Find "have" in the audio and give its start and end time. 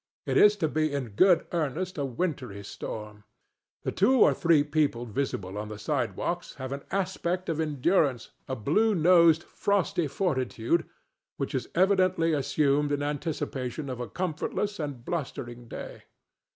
6.55-6.71